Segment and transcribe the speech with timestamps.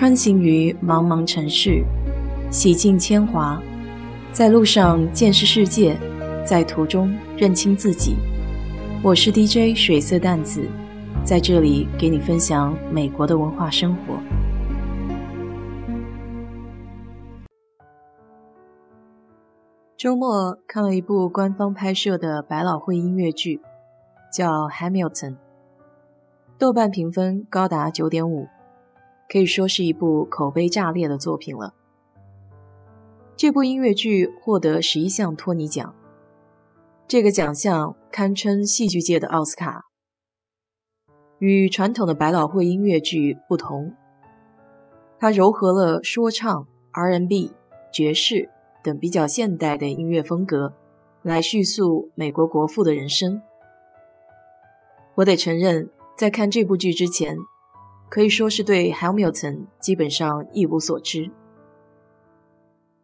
[0.00, 1.84] 穿行于茫茫城市，
[2.50, 3.60] 洗尽铅华，
[4.32, 5.94] 在路上见识世界，
[6.42, 8.16] 在途中认清自己。
[9.04, 10.66] 我是 DJ 水色淡子，
[11.22, 14.18] 在这里给你分享美国的文化生活。
[19.98, 23.60] 周末看了一部官方拍摄的百老汇音乐剧，
[24.32, 25.32] 叫《Hamilton》，
[26.56, 28.48] 豆瓣评分高达九点五。
[29.30, 31.72] 可以说是一部口碑炸裂的作品了。
[33.36, 35.94] 这部音乐剧获得十一项托尼奖，
[37.06, 39.84] 这个奖项堪称戏剧界的奥斯卡。
[41.38, 43.94] 与传统的百老汇音乐剧不同，
[45.18, 47.52] 它糅合了说唱、R&B、
[47.92, 48.50] 爵士
[48.82, 50.74] 等比较现代的音乐风格，
[51.22, 53.40] 来叙述美国国父的人生。
[55.14, 55.88] 我得承认，
[56.18, 57.38] 在看这部剧之前。
[58.10, 61.30] 可以说是对 Hamilton 基本上一无所知，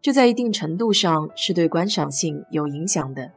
[0.02, 3.30] 这在一定程度上是对观赏性有影响的，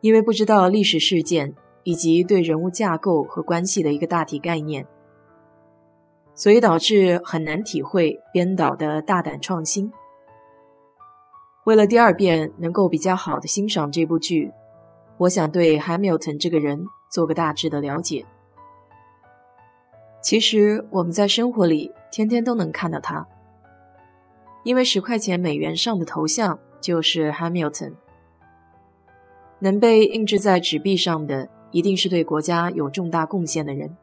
[0.00, 1.54] 因为不知道历史事件
[1.84, 4.84] 以及对人物架构和关系的一个大体概念，
[6.34, 9.92] 所以导致很难体会编导的大胆创新。
[11.66, 14.52] 为了第二遍能够比较好的欣赏这部剧，
[15.18, 18.26] 我想对 Hamilton 这个人做个大致的了解。
[20.26, 23.28] 其实我们在生活里天天都能看到他，
[24.64, 27.92] 因为十块钱美元上的头像就是 Hamilton，
[29.60, 33.96] 能被印制在纸币上的一定是对国家有重大贡献的人。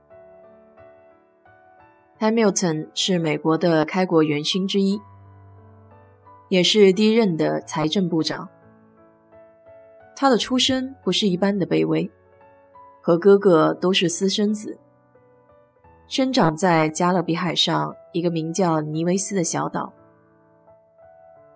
[2.22, 5.02] Hamilton 是美国的开国元勋之一，
[6.48, 8.48] 也是第一任的财政部长。
[10.16, 12.10] 他的出身不是一般的卑微，
[13.02, 14.80] 和哥哥都是私生子。
[16.16, 19.92] 生长在加勒比海上一个名叫尼维斯的小岛。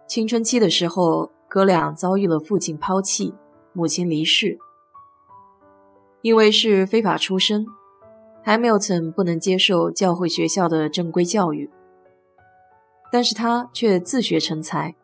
[0.08, 3.36] 青春期的时候，哥俩遭遇了父亲抛弃、
[3.72, 4.58] 母亲离世。
[6.24, 7.68] 因为是非法出生
[8.46, 11.70] ，Hamilton 不能接受教会学校的正规教育，
[13.12, 14.96] 但是他却自学成才，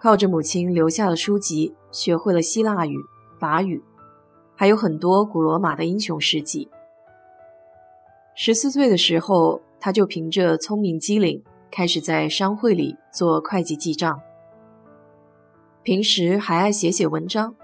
[0.00, 2.96] 靠着母亲留下的书籍，学会了希腊语、
[3.38, 3.84] 法语，
[4.56, 6.68] 还有很多古罗马的英雄事迹。
[8.36, 11.40] 十四岁的时候，他就凭着聪明机灵，
[11.70, 14.20] 开始在商会里做会计记账。
[15.84, 17.54] 平时还爱写写文章。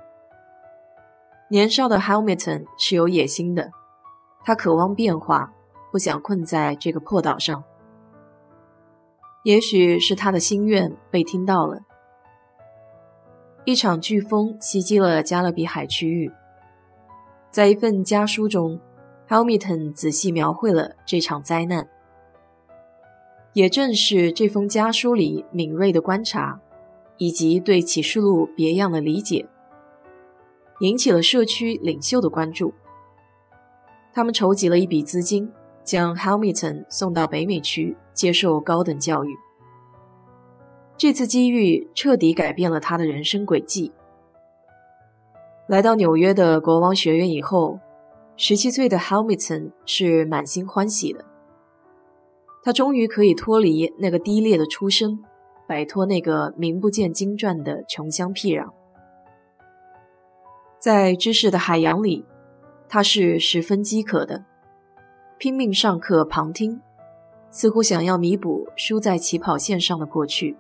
[1.49, 3.73] 年少的 Hamilton 是有野心的，
[4.45, 5.53] 他渴望变化，
[5.91, 7.65] 不想困在这个破岛上。
[9.43, 11.81] 也许是他的心愿被听到了。
[13.65, 16.31] 一场飓风袭击了加勒比海区域，
[17.51, 18.81] 在一份家书中。
[19.31, 21.89] Hamilton 仔细描绘了这场灾难，
[23.53, 26.61] 也正是这封家书里敏锐的观察，
[27.17, 29.47] 以及对启示录别样的理解，
[30.81, 32.75] 引起了社区领袖的关注。
[34.13, 35.49] 他们筹集了一笔资金，
[35.85, 39.37] 将 Hamilton 送到北美区接受高等教育。
[40.97, 43.93] 这次机遇彻底改变了他的人生轨迹。
[45.69, 47.79] 来到纽约的国王学院以后。
[48.43, 51.23] 十七岁的 Hamilton 是满心欢喜的，
[52.65, 55.23] 他终于可以脱离那个低劣的出身，
[55.69, 58.71] 摆脱那个名不见经传的穷乡僻壤。
[60.79, 62.25] 在知识的海洋里，
[62.89, 64.47] 他是十分饥渴的，
[65.37, 66.81] 拼命上课旁听，
[67.51, 70.57] 似乎想要弥补输在起跑线上的过去。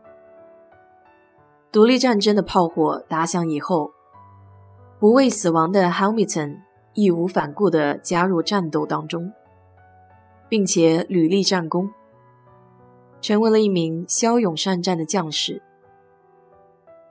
[1.72, 3.92] 独立战争的炮火打响以后，
[4.98, 6.58] 不畏死亡的 Hamilton。
[6.94, 9.32] 义无反顾地加入战斗当中，
[10.48, 11.90] 并且屡立战功，
[13.20, 15.62] 成为了一名骁勇善战的将士。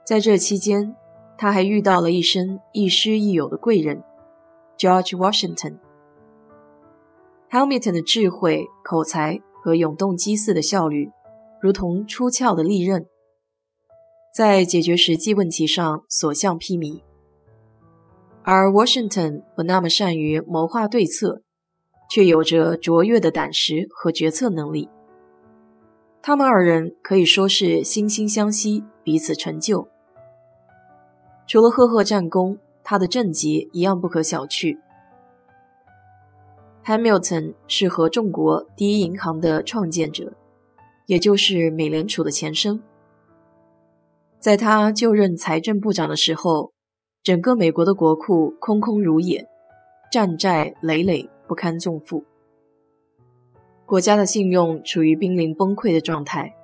[0.04, 0.94] 在这期间，
[1.38, 4.02] 他还遇到了一生亦师亦友的贵人
[4.76, 5.78] George Washington。
[7.50, 11.10] Hamilton 的智慧、口才和永动机似的效率，
[11.60, 13.06] 如同出鞘的利刃，
[14.34, 17.02] 在解决实际问题上所向披靡。
[18.42, 21.42] 而 Washington 不那么善于谋划对策，
[22.08, 24.88] 却有着卓越的胆识和决策能力。
[26.22, 29.88] 他们二人可以说是惺惺相惜，彼此成就。
[31.46, 34.78] 除了赫赫战功，他的政绩一样不可小觑。
[36.86, 40.32] Hamilton 是合众国第一银行的创建者，
[41.06, 42.82] 也就是美联储的前身。
[44.38, 46.72] 在他就任财政部长的时候。
[47.22, 49.46] 整个美国的国库空空如也，
[50.10, 52.24] 战债累累，不堪重负。
[53.84, 56.56] 国家的信用处于濒临崩溃的状态。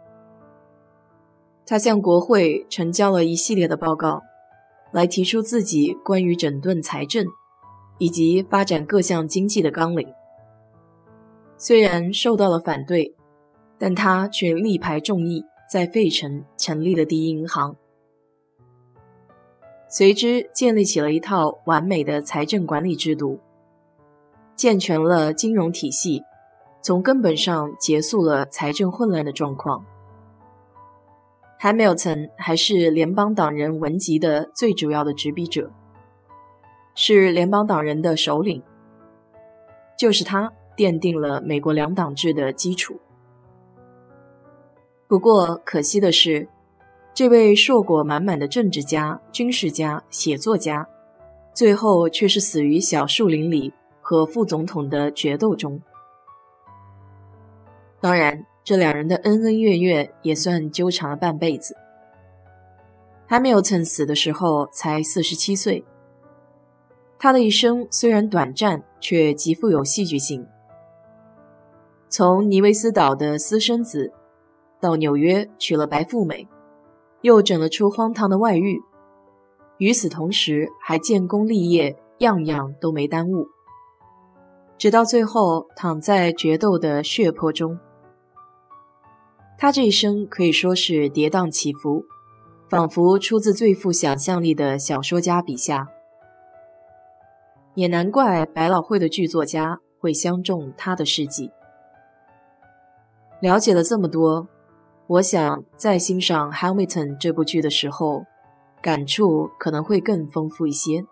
[1.67, 4.23] 他向国会呈交了一系列的报告，
[4.93, 7.27] 来提出自己关于整顿财政
[7.99, 10.09] 以及发展各项经济的纲领。
[11.59, 13.15] 虽然受到了反对，
[13.77, 17.77] 但他却力排众议，在费城成立了第一银行，
[19.99, 23.41] 随之建立起了一套完美的财政管理制度，
[24.55, 26.23] 健全了金融体系。
[26.83, 29.87] 从根本上结束了财政混乱的状况。
[31.63, 35.71] Hamilton 还是联邦党人文集的最主要的执笔者，
[36.95, 38.63] 是联邦党人的首领。
[39.99, 43.01] 就是他奠定了美国两党制的基础。
[45.09, 46.47] 不过可惜的是，
[47.17, 50.87] 这位硕果满满的政治家、军事家、写作家，
[51.55, 53.73] 最后却是死于小树林里
[54.03, 55.81] 和副总统的决斗中。
[58.03, 61.75] 当然，这两人的恩恩怨怨也算纠缠了半辈子。
[63.31, 65.87] Hamilton 死的时候才四十七岁，
[67.19, 70.47] 他的一生虽然短暂，却极富有戏剧性。
[72.11, 74.13] 从尼维斯岛的私生子，
[74.79, 76.47] 到纽约娶了白富美，
[77.27, 78.81] 又整了出荒唐的外遇，
[79.79, 83.49] 与此同时还建功立业，样样都没耽误。
[84.79, 87.81] 直到最后躺在决斗的血泊中。
[89.59, 92.05] 他这一生可以说是跌宕起伏，
[92.69, 95.89] 仿佛出自最富想象力的小说家笔下。
[97.75, 101.51] 也难怪百老汇的剧作家会相中他的事迹。
[103.41, 104.47] 了解了这么多，
[105.09, 108.25] 我想在欣赏《Hamilton》这部剧的时候，
[108.83, 111.05] 感触可能会更丰富一些。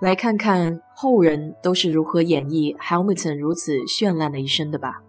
[0.00, 5.00] 来看看后人都是如何演绎 Hamilton 如此绚烂的一生的吧。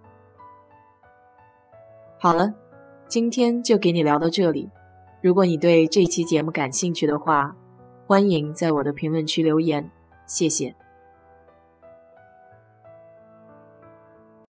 [2.19, 2.53] 好了，
[3.07, 4.69] 今天就给你聊到这里。
[5.21, 7.55] 如果你对这期节目感兴趣的话，
[8.05, 9.89] 欢迎在我的评论区留言，
[10.27, 10.75] 谢谢。